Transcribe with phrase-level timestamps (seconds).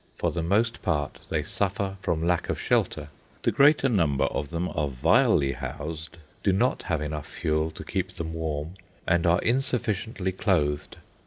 [0.15, 3.09] For the most part, they suffer from lack of shelter.
[3.43, 8.09] The greater number of them are vilely housed, do not have enough fuel to keep
[8.13, 8.73] them warm,
[9.05, 10.97] and are insufficiently clothed.